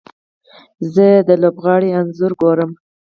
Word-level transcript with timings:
زه 0.93 1.07
د 1.27 1.29
لوبغاړي 1.41 1.89
انځور 1.99 2.31
ګورم. 2.41 2.71